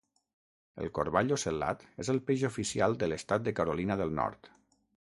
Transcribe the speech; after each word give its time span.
El 0.83 0.89
corball 0.99 1.35
ocel·lat 1.35 1.85
és 2.05 2.11
el 2.15 2.23
peix 2.31 2.47
oficial 2.51 2.99
de 3.05 3.13
l'estat 3.13 3.47
de 3.51 3.59
Carolina 3.61 4.01
del 4.03 4.19
Nord. 4.23 4.53